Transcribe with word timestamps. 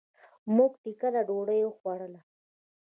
مونږ 0.55 0.71
ټکله 0.83 1.21
ډوډي 1.27 1.61
وخوړله. 1.65 2.19